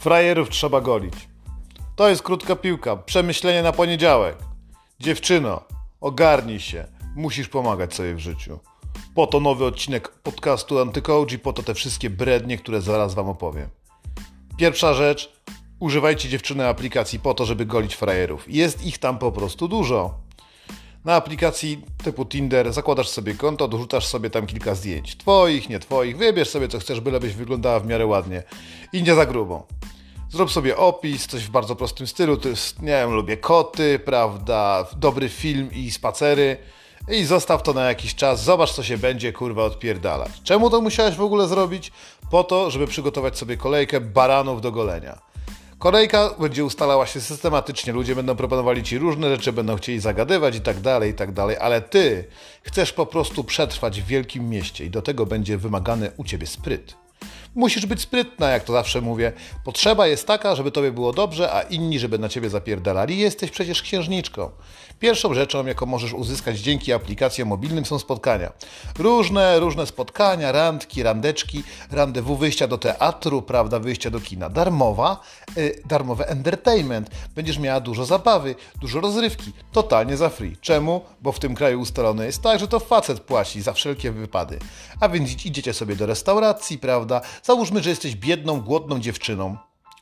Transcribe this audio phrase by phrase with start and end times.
[0.00, 1.14] Frajerów trzeba golić.
[1.96, 2.96] To jest krótka piłka.
[2.96, 4.36] Przemyślenie na poniedziałek.
[5.00, 5.62] Dziewczyno,
[6.00, 6.86] ogarnij się.
[7.16, 8.58] Musisz pomagać sobie w życiu.
[9.14, 13.28] Po to nowy odcinek podcastu Antycoach i po to te wszystkie brednie, które zaraz wam
[13.28, 13.68] opowiem.
[14.56, 15.32] Pierwsza rzecz.
[15.80, 18.44] Używajcie dziewczyny aplikacji po to, żeby golić frajerów.
[18.48, 20.14] Jest ich tam po prostu dużo.
[21.04, 25.16] Na aplikacji typu Tinder zakładasz sobie konto, dorzucasz sobie tam kilka zdjęć.
[25.16, 28.42] Twoich, nie twoich, wybierz sobie co chcesz, bylebyś wyglądała w miarę ładnie.
[28.92, 29.66] I nie za grubo.
[30.30, 34.86] Zrób sobie opis, coś w bardzo prostym stylu, to jest, nie wiem, lubię koty, prawda,
[34.96, 36.56] dobry film i spacery.
[37.08, 40.30] I zostaw to na jakiś czas, zobacz co się będzie, kurwa, odpierdalać.
[40.44, 41.92] Czemu to musiałeś w ogóle zrobić?
[42.30, 45.29] Po to, żeby przygotować sobie kolejkę baranów do golenia.
[45.80, 50.60] Kolejka będzie ustalała się systematycznie, ludzie będą proponowali ci różne rzeczy, będą chcieli zagadywać i
[50.60, 52.24] tak dalej, i tak dalej, ale ty
[52.62, 56.99] chcesz po prostu przetrwać w wielkim mieście i do tego będzie wymagany u ciebie spryt.
[57.54, 59.32] Musisz być sprytna, jak to zawsze mówię.
[59.64, 63.18] Potrzeba jest taka, żeby tobie było dobrze, a inni, żeby na ciebie zapierdalali.
[63.18, 64.50] Jesteś przecież księżniczką.
[64.98, 68.52] Pierwszą rzeczą, jaką możesz uzyskać dzięki aplikacjom mobilnym są spotkania.
[68.98, 74.50] Różne, różne spotkania, randki, randeczki, randewu, wyjścia do teatru, prawda, wyjścia do kina.
[74.50, 75.20] Darmowa,
[75.56, 77.10] yy, darmowy entertainment.
[77.34, 79.52] Będziesz miała dużo zabawy, dużo rozrywki.
[79.72, 80.56] Totalnie za free.
[80.60, 81.00] Czemu?
[81.20, 84.58] Bo w tym kraju ustalone jest tak, że to facet płaci za wszelkie wypady.
[85.00, 87.20] A więc idziecie sobie do restauracji, prawda?
[87.42, 89.56] Załóżmy, że jesteś biedną, głodną dziewczyną,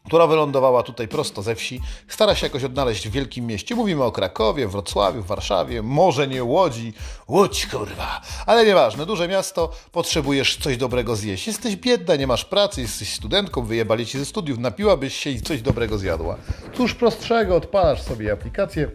[0.07, 3.75] która wylądowała tutaj prosto ze wsi, stara się jakoś odnaleźć w wielkim mieście.
[3.75, 6.93] Mówimy o Krakowie, Wrocławiu, Warszawie, może nie Łodzi.
[7.29, 8.21] Łódź, kurwa.
[8.47, 11.47] Ale nieważne, duże miasto, potrzebujesz coś dobrego zjeść.
[11.47, 15.63] Jesteś biedna, nie masz pracy, jesteś studentką, wyjebali ci ze studiów, napiłabyś się i coś
[15.63, 16.37] dobrego zjadła.
[16.75, 18.91] Cóż prostszego, odpalasz sobie aplikację,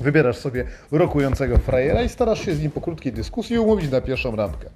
[0.00, 4.36] wybierasz sobie rokującego frajera i starasz się z nim po krótkiej dyskusji umówić na pierwszą
[4.36, 4.70] randkę.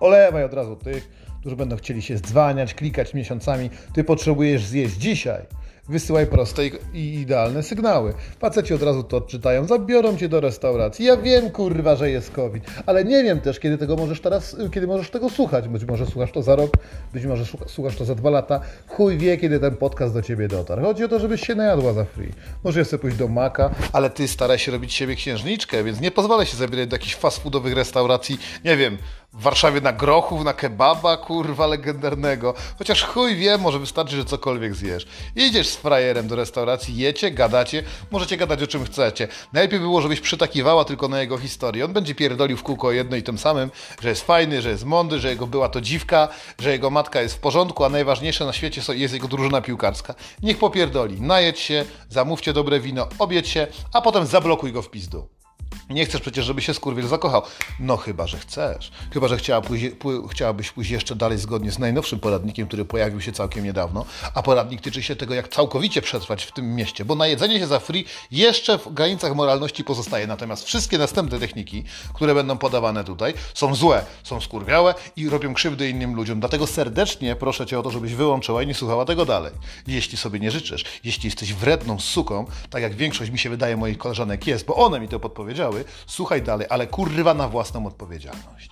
[0.00, 3.70] Olewaj od razu tych, którzy będą chcieli się dzwaniać, klikać miesiącami.
[3.94, 5.42] Ty potrzebujesz zjeść dzisiaj.
[5.88, 6.62] Wysyłaj proste
[6.92, 8.14] i idealne sygnały.
[8.38, 11.04] Faceci od razu to odczytają, zabiorą cię do restauracji.
[11.04, 14.86] Ja wiem, kurwa, że jest COVID, ale nie wiem też, kiedy tego możesz teraz, kiedy
[14.86, 15.68] możesz tego słuchać.
[15.68, 16.70] Być może słuchasz to za rok,
[17.12, 18.60] być może słuchasz to za dwa lata.
[18.88, 20.82] Chuj wie, kiedy ten podcast do ciebie dotarł.
[20.82, 22.32] Chodzi o to, żebyś się najadła za free.
[22.64, 26.46] Możesz sobie pójść do Maka, ale ty staraj się robić siebie księżniczkę, więc nie pozwalaj
[26.46, 28.98] się zabierać do jakichś fast foodowych restauracji, nie wiem,
[29.32, 32.54] w Warszawie na grochów, na kebaba, kurwa, legendarnego.
[32.78, 35.06] Chociaż chuj wie, może wystarczy, że cokolwiek zjesz.
[35.36, 39.28] Idziesz z frajerem do restauracji, jecie, gadacie, możecie gadać o czym chcecie.
[39.52, 41.84] Najlepiej było, żebyś przytakiwała tylko na jego historię.
[41.84, 43.70] On będzie pierdolił w kółko jedno i tym samym,
[44.02, 46.28] że jest fajny, że jest mądry, że jego była to dziwka,
[46.58, 50.14] że jego matka jest w porządku, a najważniejsze na świecie jest jego drużyna piłkarska.
[50.42, 55.41] Niech popierdoli, najedź się, zamówcie dobre wino, obiedź się, a potem zablokuj go w pizdu.
[55.90, 57.42] Nie chcesz przecież, żeby się skurwiel zakochał.
[57.80, 58.92] No chyba, że chcesz.
[59.12, 59.86] Chyba, że chciała pójść,
[60.30, 64.04] chciałabyś pójść jeszcze dalej zgodnie z najnowszym poradnikiem, który pojawił się całkiem niedawno.
[64.34, 67.80] A poradnik tyczy się tego, jak całkowicie przetrwać w tym mieście, bo najedzenie się za
[67.80, 70.26] free jeszcze w granicach moralności pozostaje.
[70.26, 75.88] Natomiast wszystkie następne techniki, które będą podawane tutaj, są złe, są skurwiałe i robią krzywdy
[75.88, 76.40] innym ludziom.
[76.40, 79.52] Dlatego serdecznie proszę Cię o to, żebyś wyłączyła i nie słuchała tego dalej.
[79.86, 83.98] Jeśli sobie nie życzysz, jeśli jesteś wredną suką, tak jak większość mi się wydaje moich
[83.98, 85.71] koleżanek jest, bo one mi to podpowiedziały,
[86.06, 88.70] słuchaj dalej, ale kurwa na własną odpowiedzialność.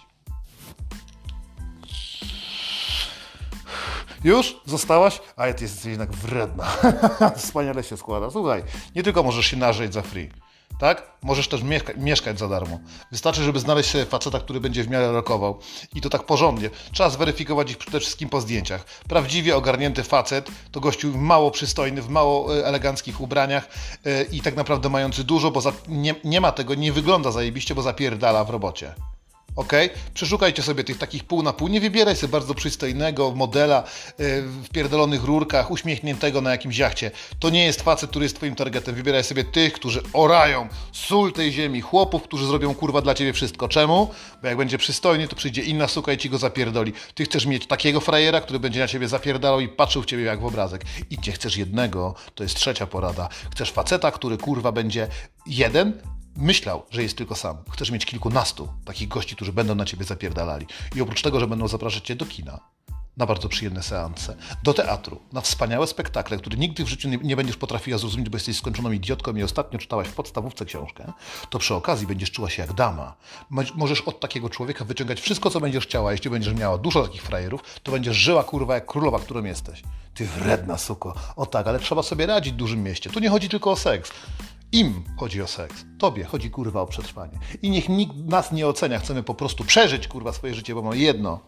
[4.25, 4.61] Już?
[4.67, 5.21] Zostałaś?
[5.37, 6.67] A ty jesteś jednak wredna.
[7.37, 8.31] Wspaniale się składa.
[8.31, 8.63] Słuchaj,
[8.95, 10.31] nie tylko możesz się narzeć za free,
[10.81, 11.13] tak?
[11.23, 12.79] Możesz też mieszka mieszkać za darmo.
[13.13, 15.59] Wystarczy, żeby znaleźć sobie faceta, który będzie w miarę rokował.
[15.95, 16.71] I to tak porządnie.
[16.93, 18.85] Trzeba zweryfikować ich przede wszystkim po zdjęciach.
[19.09, 23.69] Prawdziwie ogarnięty facet to gościu mało przystojny, w mało e, eleganckich ubraniach
[24.05, 27.83] yy, i tak naprawdę mający dużo, bo nie, nie ma tego, nie wygląda zajebiście, bo
[27.83, 28.95] zapierdala w robocie
[29.57, 29.73] ok?
[30.15, 31.69] Przeszukajcie sobie tych takich pół na pół.
[31.69, 33.85] Nie wybieraj sobie bardzo przystojnego modela
[34.19, 37.11] yy, w pierdolonych rurkach, uśmiechniętego na jakimś jachcie.
[37.39, 38.95] To nie jest facet, który jest twoim targetem.
[38.95, 43.69] Wybieraj sobie tych, którzy orają sól tej ziemi, chłopów, którzy zrobią kurwa dla ciebie wszystko.
[43.69, 44.11] Czemu?
[44.43, 46.93] Bo jak będzie przystojny, to przyjdzie inna suka i ci go zapierdoli.
[47.15, 50.41] Ty chcesz mieć takiego frajera, który będzie na ciebie zapierdalał i patrzył w ciebie jak
[50.41, 50.85] w obrazek.
[51.11, 53.29] I nie chcesz jednego, to jest trzecia porada.
[53.53, 55.09] Chcesz faceta, który kurwa będzie
[55.47, 55.93] jeden,
[56.41, 57.57] myślał, że jest tylko sam.
[57.71, 60.67] Chcesz mieć kilkunastu takich gości, którzy będą na ciebie zapierdalali.
[60.97, 62.61] I oprócz tego, że będą zapraszać cię do kina,
[63.17, 67.37] na bardzo przyjemne seanse, do teatru, na wspaniałe spektakle, które nigdy w życiu nie, nie,
[67.37, 71.13] będziesz potrafiła zrozumieć, bo jesteś skończoną idiotką i ostatnio czytałaś w podstawówce książkę,
[71.51, 73.15] to przy okazji będziesz czuła się jak dama.
[73.75, 76.13] Możesz od takiego człowieka wyciągać wszystko, co będziesz chciała.
[76.13, 79.83] Jeśli będziesz miała dużo takich frajerów, to będziesz żyła kurwa jak królowa, którą jesteś.
[80.15, 81.15] Ty wredna suko.
[81.37, 83.11] O tak, ale trzeba sobie radzić w dużym mieście.
[83.11, 84.11] Tu nie chodzi tylko o seks.
[84.73, 85.85] Im chodzi o seks.
[85.99, 87.39] Tobie chodzi kurwa o przetrwanie.
[87.63, 88.99] I niech nikt nas nie ocenia.
[88.99, 91.41] Chcemy po prostu przeżyć kurwa swoje życie, bo mamy jedno.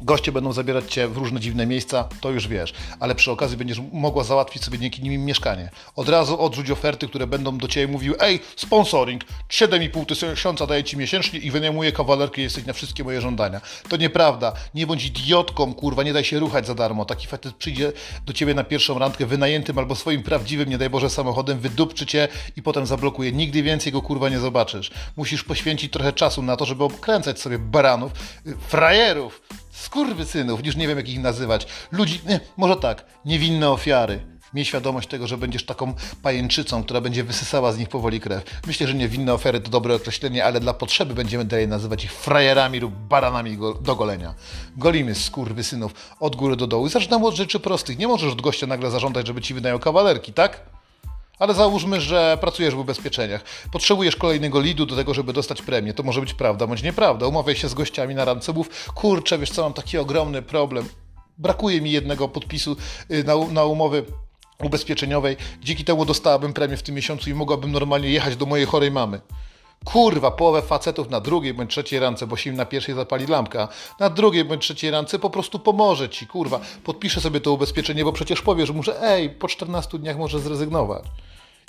[0.00, 3.80] Goście będą zabierać cię w różne dziwne miejsca, to już wiesz, ale przy okazji będziesz
[3.92, 5.70] mogła załatwić sobie dzięki nim mieszkanie.
[5.96, 10.96] Od razu odrzuć oferty, które będą do ciebie mówiły: Ej, sponsoring, 7,5 tysiąca daję ci
[10.96, 13.60] miesięcznie i wynajmuję kawalerkę, jesteś na wszystkie moje żądania.
[13.88, 14.52] To nieprawda.
[14.74, 17.04] Nie bądź idiotką, kurwa, nie daj się ruchać za darmo.
[17.04, 17.92] Taki facet przyjdzie
[18.26, 22.28] do ciebie na pierwszą randkę wynajętym albo swoim prawdziwym, nie daj Boże, samochodem, wydupczy cię
[22.56, 23.32] i potem zablokuje.
[23.32, 24.90] Nigdy więcej go kurwa nie zobaczysz.
[25.16, 28.12] Musisz poświęcić trochę czasu na to, żeby obkręcać sobie baranów,
[28.46, 29.42] y, frajerów
[29.78, 34.20] skurwysynów, już nie wiem jak ich nazywać, ludzi, nie, może tak, niewinne ofiary.
[34.54, 38.44] Miej świadomość tego, że będziesz taką pajęczycą, która będzie wysysała z nich powoli krew.
[38.66, 42.80] Myślę, że niewinne ofiary to dobre określenie, ale dla potrzeby będziemy dalej nazywać ich frajerami
[42.80, 44.34] lub baranami go, do golenia.
[44.76, 47.98] Golimy skurwysynów od góry do dołu i zaczynamy od rzeczy prostych.
[47.98, 50.77] Nie możesz od gościa nagle zażądać, żeby ci wynajął kawalerki, tak?
[51.38, 53.44] Ale załóżmy, że pracujesz w ubezpieczeniach.
[53.72, 55.94] Potrzebujesz kolejnego lidu do tego, żeby dostać premię.
[55.94, 57.26] To może być prawda bądź nieprawda.
[57.26, 60.88] Umawiaj się z gościami na randce, mów, kurczę, wiesz co, mam taki ogromny problem.
[61.38, 62.76] Brakuje mi jednego podpisu
[63.10, 64.04] y, na, na umowy
[64.64, 65.36] ubezpieczeniowej.
[65.62, 69.20] Dzięki temu dostałabym premię w tym miesiącu i mogłabym normalnie jechać do mojej chorej mamy.
[69.84, 73.68] Kurwa, połowę facetów na drugiej bądź trzeciej rance, bo się im na pierwszej zapali lampka,
[74.00, 76.60] na drugiej bądź trzeciej rance po prostu pomoże ci, kurwa.
[76.84, 81.04] Podpiszę sobie to ubezpieczenie, bo przecież powiesz mu, że ej, po 14 dniach może zrezygnować.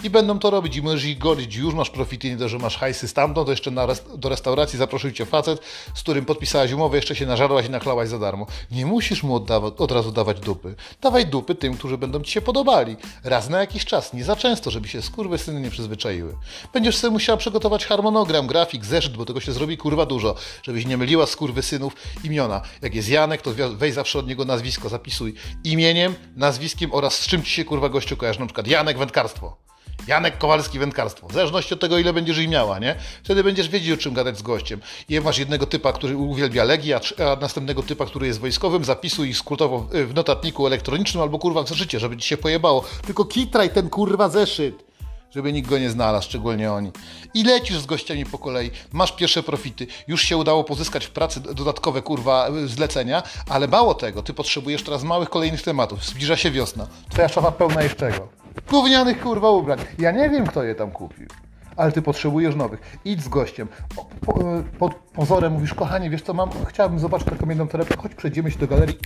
[0.03, 1.55] I będą to robić i możesz ich golić.
[1.55, 5.11] Już masz profity, nie to, że masz hajsy stamtąd, to jeszcze rest do restauracji zaprosił
[5.11, 5.61] cię facet,
[5.95, 8.47] z którym podpisałaś umowę, jeszcze się nażarłaś i naklałaś za darmo.
[8.71, 9.45] Nie musisz mu
[9.77, 10.75] od razu dawać dupy.
[11.01, 12.97] Dawaj dupy tym, którzy będą ci się podobali.
[13.23, 15.01] Raz na jakiś czas, nie za często, żeby się
[15.37, 16.35] syny nie przyzwyczaiły.
[16.73, 20.97] Będziesz sobie musiała przygotować harmonogram, grafik, zeszyt, bo tego się zrobi kurwa dużo, żebyś nie
[20.97, 21.25] myliła
[21.61, 22.61] synów imiona.
[22.81, 27.43] Jak jest Janek, to weź zawsze od niego nazwisko, zapisuj imieniem, nazwiskiem oraz z czym
[27.43, 29.68] ci się kurwa gościu kojarzy, na przykład Janek Wędkarstwo.
[30.07, 31.27] Janek Kowalski Wędkarstwo.
[31.27, 32.95] W zależności od tego, ile będziesz ich miała, nie?
[33.23, 34.81] Wtedy będziesz wiedzieć, o czym gadać z gościem.
[35.09, 36.99] I masz jednego typa, który uwielbia Legii, a,
[37.31, 41.69] a następnego typa, który jest wojskowym, zapisuj ich skrótowo w notatniku elektronicznym albo kurwa w
[41.69, 42.85] zeszycie, żeby ci się pojebało.
[43.05, 44.89] Tylko kitraj ten kurwa zeszyt
[45.31, 46.91] żeby nikt go nie znalazł, szczególnie oni.
[47.33, 51.39] I lecisz z gościami po kolei, masz pierwsze profity, już się udało pozyskać w pracy
[51.39, 56.05] dodatkowe kurwa zlecenia, ale mało tego, ty potrzebujesz teraz małych kolejnych tematów.
[56.05, 56.87] Zbliża się wiosna.
[57.09, 58.38] Twoja szafa pełna jest czego?
[58.69, 59.79] Gównianych kurwa ubrań.
[59.99, 61.27] Ja nie wiem, kto je tam kupił.
[61.75, 62.97] Ale ty potrzebujesz nowych.
[63.05, 63.67] Idź z gościem.
[63.95, 64.39] Po, po,
[64.79, 66.49] pod pozorem mówisz, kochanie, wiesz co mam?
[66.67, 67.95] Chciałbym zobaczyć taką jedną torebkę.
[67.97, 68.97] Chodź, przejdziemy się do galerii.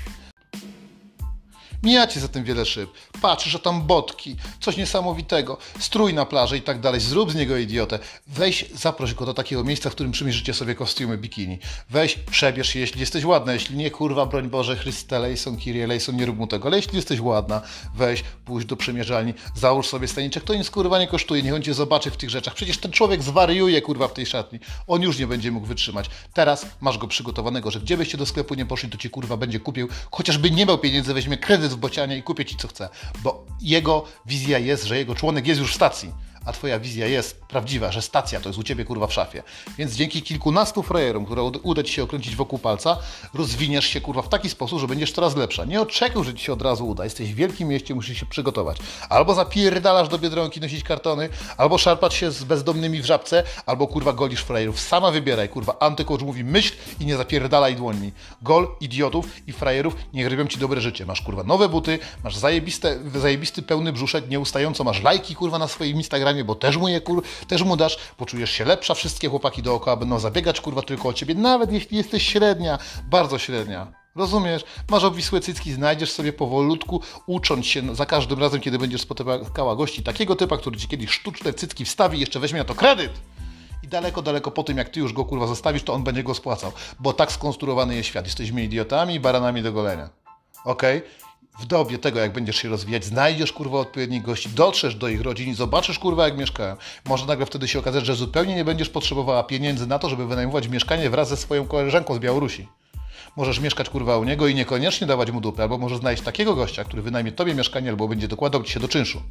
[1.84, 2.90] Mijacie za tym wiele szyb.
[3.22, 7.00] Patrz, że tam botki, coś niesamowitego, strój na plaży i tak dalej.
[7.02, 8.00] Zrób z niego idiotę.
[8.28, 11.60] Weź, zaproś go do takiego miejsca, w którym przymierzycie sobie kostiumy bikini.
[11.90, 13.54] Weź, przebierz się, jeśli jesteś ładna.
[13.54, 16.68] Jeśli nie, kurwa, broń Boże, Chryste Lejson, Kirie Lejson, nie rób mu tego.
[16.68, 17.62] Ale jeśli jesteś ładna,
[17.96, 20.44] weź, pójdź do przymierzalni, załóż sobie staniczek.
[20.44, 21.44] To nic, kurwa, nie kosztuje.
[21.44, 22.54] Niech on cię zobaczy w tych rzeczach.
[22.54, 24.60] Przecież ten człowiek zwariuje, kurwa, w tej szatni.
[24.88, 26.10] On już nie będzie mógł wytrzymać.
[26.34, 29.60] Teraz masz go przygotowanego, że gdzie byście do sklepu nie poszli, to ci, kurwa, będzie
[29.60, 29.88] kupił.
[30.12, 32.90] Chociażby nie miał pieniędzy, weźmie kredyt w bocianie i kupię ci co chcę.
[33.24, 36.12] Bo jego wizja jest, że jego członek jest już w stacji
[36.46, 39.44] a twoja wizja jest prawdziwa, że stacja to jest u ciebie kurwa w szafie.
[39.78, 42.98] Więc dzięki kilkunastu frajerom, które uda ci się okręcić wokół palca,
[43.34, 45.66] rozwiniesz się kurwa w taki sposób, że będziesz coraz lepsza.
[45.66, 47.04] Nie oczekuj, że ci się od razu uda.
[47.04, 48.78] Jesteś w wielkim mieście, musisz się przygotować.
[49.10, 54.14] Albo zapierdalasz do Biedronki nosić kartony, albo szarpać się z bezdomnymi w żabce, albo kurwa
[54.14, 54.80] golisz frajerów.
[54.80, 55.76] Sama wybieraj, kurwa.
[55.80, 58.12] Antycoach mówi myśl i nie zapierdalaj dłońmi.
[58.42, 61.06] Gol idiotów i frajerów, niech robią ci dobre życie.
[61.06, 65.98] Masz kurwa nowe buty, masz zajebiste, zajebisty pełny brzuszek, nieustająco masz lajki kurwa na swoim
[65.98, 69.96] Instagramie, bo też mu je kur, też mu dasz, poczujesz się lepsza, wszystkie chłopaki dookoła
[69.96, 72.78] będą zabiegać kurwa tylko o ciebie, nawet jeśli jesteś średnia,
[73.10, 74.04] bardzo średnia.
[74.16, 74.64] Rozumiesz?
[74.90, 80.04] Masz obwisłe cycki, znajdziesz sobie powolutku, ucząc się za każdym razem, kiedy będziesz spotykała gości
[80.04, 83.12] takiego typa, który ci kiedyś sztuczne cycki wstawi i jeszcze weźmie na to kredyt.
[83.84, 86.34] I daleko, daleko po tym, jak ty już go kurwa zostawisz, to on będzie go
[86.34, 86.72] spłacał.
[87.00, 88.26] Bo tak skonstruowany jest świat.
[88.26, 90.10] Jesteśmy idiotami i baranami do golenia.
[90.66, 90.98] Okej?
[90.98, 91.10] Okay?
[91.60, 95.50] W dobie tego, jak będziesz się rozwijać, znajdziesz kurwa odpowiednich gości, dotrzesz do ich rodzin
[95.50, 96.76] i zobaczysz kurwa, jak mieszkają.
[97.06, 100.68] Może nagle wtedy się okazać, że zupełnie nie będziesz potrzebowała pieniędzy na to, żeby wynajmować
[100.68, 102.68] mieszkanie wraz ze swoją koleżanką z Białorusi.
[103.36, 106.84] Możesz mieszkać kurwa u niego i niekoniecznie dawać mu dupę, albo możesz znaleźć takiego gościa,
[106.84, 109.22] który wynajmie tobie mieszkanie, albo będzie dokładał ci się do czynszu.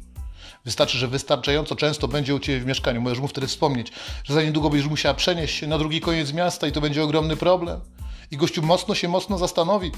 [0.65, 3.01] Wystarczy, że wystarczająco często będzie u Ciebie w mieszkaniu.
[3.01, 3.91] Możesz mu wtedy wspomnieć,
[4.23, 7.35] że za niedługo będziesz musiała przenieść się na drugi koniec miasta i to będzie ogromny
[7.37, 7.79] problem.
[8.31, 9.91] I gościu mocno się mocno zastanowi,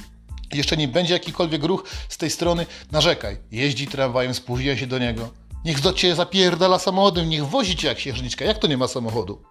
[0.53, 3.37] jeszcze nie będzie jakikolwiek ruch z tej strony, narzekaj.
[3.51, 5.29] Jeździ tramwajem, spóźnia się do niego.
[5.65, 8.45] Niech do ciebie zapierdala samochodem, niech wozi cię jak księżniczka.
[8.45, 9.41] Jak to nie ma samochodu?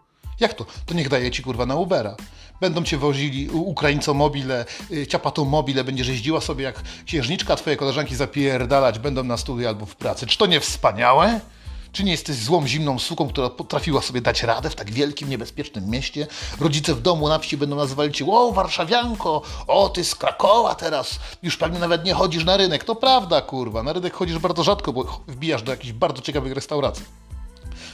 [0.40, 0.66] Jak to?
[0.86, 2.16] To niech daje ci kurwa na Ubera.
[2.60, 8.16] Będą cię wozili Ukraińco mobile, y, ciapatą mobile, będziesz jeździła sobie jak księżniczka, twoje koleżanki
[8.16, 10.26] zapierdalać będą na studiu albo w pracy.
[10.26, 11.40] Czy to nie wspaniałe?
[11.94, 15.90] Czy nie jesteś złą, zimną suką, która potrafiła sobie dać radę w tak wielkim, niebezpiecznym
[15.90, 16.26] mieście?
[16.60, 21.18] Rodzice w domu na wsi będą nazywali cię, o warszawianko, o ty z Krakowa teraz,
[21.42, 22.84] już pewnie nawet nie chodzisz na rynek.
[22.84, 27.04] To prawda, kurwa, na rynek chodzisz bardzo rzadko, bo wbijasz do jakichś bardzo ciekawych restauracji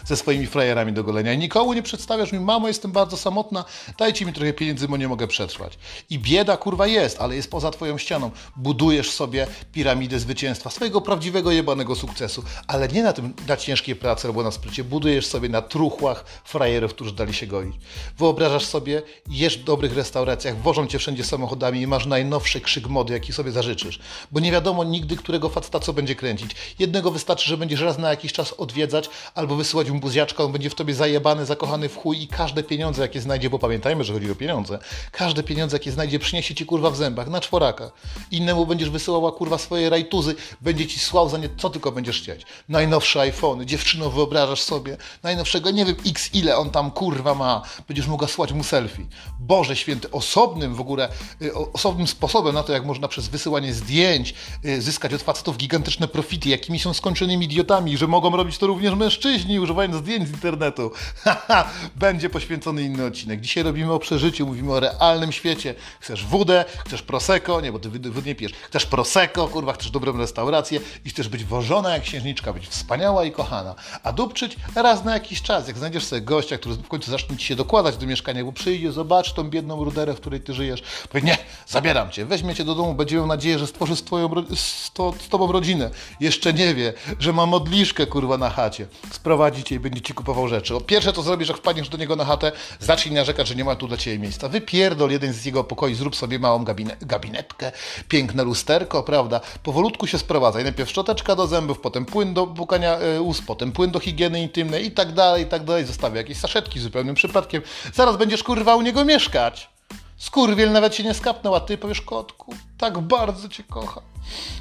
[0.05, 3.65] ze swoimi frajerami do golenia i nikomu nie przedstawiasz mi, mamo, jestem bardzo samotna,
[3.99, 5.79] dajcie mi trochę pieniędzy, bo nie mogę przetrwać.
[6.11, 8.31] I bieda, kurwa, jest, ale jest poza twoją ścianą.
[8.57, 14.29] Budujesz sobie piramidę zwycięstwa, swojego prawdziwego jebanego sukcesu, ale nie na tym, na ciężkiej pracy
[14.29, 14.85] albo na sprycie.
[14.85, 17.77] Budujesz sobie na truchłach frajerów, którzy dali się goić.
[18.19, 23.13] Wyobrażasz sobie, jesz w dobrych restauracjach, wożą cię wszędzie samochodami i masz najnowszy krzyk mody,
[23.13, 23.99] jaki sobie zażyczysz.
[24.33, 26.51] Bo nie wiadomo nigdy, którego faceta co będzie kręcić.
[26.79, 30.71] Jednego wystarczy, że będziesz raz na jakiś czas odwiedzać albo wysyłać mu buziaczka, on będzie
[30.71, 34.31] w tobie zajebany, zakochany w chuj i każde pieniądze, jakie znajdzie, bo pamiętajmy, że chodzi
[34.31, 34.79] o pieniądze,
[35.13, 37.91] każde pieniądze, jakie znajdzie, przyniesie ci kurwa w zębach, na czworaka.
[38.31, 42.43] Innemu będziesz wysyłała kurwa swoje rajtuzy, będzie ci słał za nie, co tylko będziesz chcieć.
[42.69, 48.07] Najnowsze iPhony, dziewczyno, wyobrażasz sobie, najnowszego, nie wiem, x ile on tam kurwa ma, będziesz
[48.07, 49.07] mogła słać mu selfie.
[49.41, 51.09] Boże święty, osobnym w ogóle,
[51.43, 54.35] y, osobnym sposobem na to, jak można przez wysyłanie zdjęć
[54.65, 58.95] y, zyskać od facetów gigantyczne profity, jakimi są skończonymi idiotami, że mogą robić to również
[58.95, 60.93] mężczyźni, używając zdjęć z internetu.
[61.97, 63.41] Będzie poświęcony inny odcinek.
[63.41, 65.75] Dzisiaj robimy o przeżyciu, mówimy o realnym świecie.
[66.01, 68.53] Chcesz wódę, chcesz prosecco, nie, bo ty wód nie pijesz.
[68.53, 73.33] Chcesz prosecco, kurwa, chcesz dobrą restaurację i chcesz być wożona jak księżniczka, być wspaniała i
[73.33, 73.75] kochana.
[74.03, 77.47] A dupczyć raz na jakiś czas, jak znajdziesz sobie gościa, który w końcu zacznie ci
[77.47, 80.83] się dokładać do mieszkania, bo przyjdzie, zobacz tą biedną ruderę, w której ty żyjesz.
[81.09, 84.31] Powie, nie, zabieram cię, weźmie cię do domu, będzie miał nadzieję, że stworzy z, twoją,
[84.55, 85.91] z, to, z tobą rodzinę.
[86.21, 88.87] Jeszcze nie wie, że ma modliszkę, kurwa, na chacie.
[89.13, 90.77] Sprowadzi cię i będzie ci kupował rzeczy.
[90.77, 93.77] O, pierwsze to zrobisz, jak wpadniesz do niego na chatę, zacznij narzekać, że nie ma
[93.77, 94.49] tu dla ciebie miejsca.
[94.49, 97.73] Wypierdol jeden z jego pokoi, zrób sobie małą gabine, gabinetkę,
[98.09, 99.41] piękne lusterko, prawda?
[99.63, 100.65] Powolutku się sprowadzaj.
[100.65, 104.87] Najpierw szczoteczka do zębów, potem płyn do pukania e, ust, potem płyn do higieny intymnej
[104.87, 105.85] i tak dalej, i tak dalej.
[105.85, 107.63] Zostawię jakieś saszetki zupełnym przypadkiem.
[107.95, 109.80] Zaraz będziesz kurwa u niego mieszkać.
[110.21, 114.03] Skurwiel nawet się nie skapnął, a ty powiesz, kotku, tak bardzo cię kocham.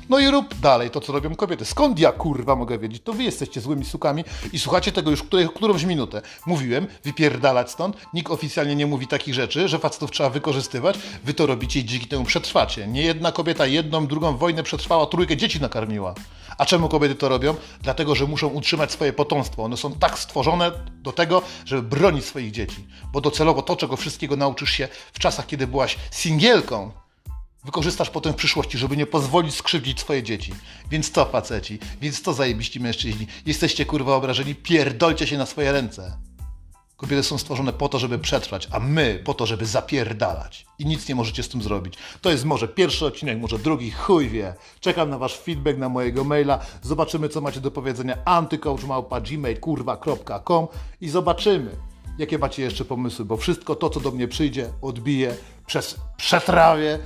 [0.10, 1.66] No i rób dalej to, co robią kobiety.
[1.66, 3.04] Skąd ja, kurwa, mogę wiedzieć?
[3.04, 4.24] To wy jesteście złymi sukami
[4.54, 6.22] i słuchacie tego już której, którąś minutę.
[6.46, 7.98] Mówiłem, wypierdalać stąd.
[8.14, 11.00] Nikt oficjalnie nie mówi takich rzeczy, że facetów trzeba wykorzystywać.
[11.24, 12.88] Wy to robicie i dzięki temu przetrwacie.
[12.88, 16.14] Nie jedna kobieta jedną, drugą wojnę przetrwała, trójkę dzieci nakarmiła.
[16.60, 17.56] A czemu kobiety to robią?
[17.82, 19.64] Dlatego, że muszą utrzymać swoje potomstwo.
[19.64, 22.88] One są tak stworzone do tego, żeby bronić swoich dzieci.
[23.14, 26.92] Bo docelowo to, czego wszystkiego nauczysz się w czasach, kiedy byłaś singielką,
[27.64, 30.54] wykorzystasz potem w przyszłości, żeby nie pozwolić skrzywdzić swoje dzieci.
[30.92, 31.80] Więc co, faceci?
[32.02, 33.28] Więc co, zajebiści mężczyźni?
[33.46, 34.56] Jesteście kurwa obrażeni?
[34.56, 36.29] Pierdolcie się na swoje ręce.
[37.00, 40.66] Kobiety są stworzone po to, żeby przetrwać, a my po to, żeby zapierdalać.
[40.80, 41.94] I nic nie możecie z tym zrobić.
[42.22, 44.54] To jest może pierwszy odcinek, może drugi, chuj wie.
[44.80, 46.60] Czekam na wasz feedback na mojego maila.
[46.82, 50.68] Zobaczymy, co macie do powiedzenia antycoachmałpa.gmail.com
[51.02, 51.72] i zobaczymy,
[52.18, 57.00] jakie macie jeszcze pomysły, bo wszystko to, co do mnie przyjdzie, odbije, przez, przetrawię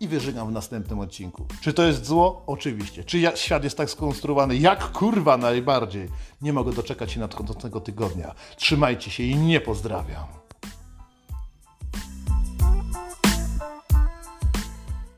[0.00, 1.46] i wyżygam w następnym odcinku.
[1.60, 2.42] Czy to jest zło?
[2.46, 3.04] Oczywiście.
[3.04, 4.56] Czy świat jest tak skonstruowany?
[4.56, 6.08] Jak kurwa najbardziej?
[6.42, 8.34] Nie mogę doczekać się nadchodzącego tygodnia.
[8.56, 10.37] Trzymajcie się i nie pozdrawiam.